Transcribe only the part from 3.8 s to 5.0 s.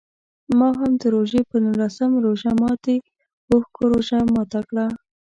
روژه ماته کړه.